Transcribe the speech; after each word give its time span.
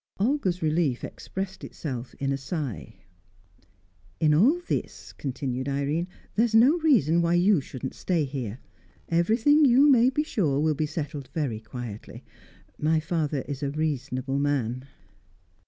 Olga's 0.19 0.63
relief 0.63 1.03
expressed 1.03 1.63
itself 1.63 2.15
in 2.15 2.31
a 2.31 2.35
sigh. 2.35 2.95
"In 4.19 4.33
all 4.33 4.59
this," 4.67 5.13
continued 5.13 5.69
Irene, 5.69 6.07
"there's 6.33 6.55
no 6.55 6.79
reason 6.79 7.21
why 7.21 7.35
you 7.35 7.61
shouldn't 7.61 7.93
stay 7.93 8.23
here. 8.25 8.57
Everything, 9.09 9.63
you 9.63 9.87
may 9.87 10.09
be 10.09 10.23
sure, 10.23 10.59
will 10.59 10.73
be 10.73 10.87
settled 10.87 11.27
very 11.35 11.59
quietly. 11.59 12.23
My 12.79 12.99
father 12.99 13.43
is 13.47 13.61
a 13.61 13.69
reasonable 13.69 14.39
man." 14.39 14.87